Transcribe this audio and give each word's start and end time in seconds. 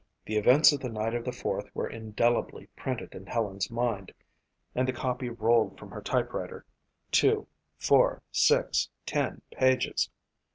The 0.25 0.35
events 0.35 0.71
of 0.71 0.79
the 0.79 0.89
night 0.89 1.13
of 1.13 1.23
the 1.25 1.31
Fourth 1.31 1.69
were 1.75 1.87
indelibly 1.87 2.65
printed 2.75 3.13
in 3.13 3.27
Helen's 3.27 3.69
mind 3.69 4.11
and 4.73 4.87
the 4.87 4.93
copy 4.93 5.29
rolled 5.29 5.77
from 5.77 5.91
her 5.91 6.01
typewriter, 6.01 6.65
two, 7.11 7.45
four, 7.77 8.23
six, 8.31 8.89
ten 9.05 9.43
pages. 9.51 10.09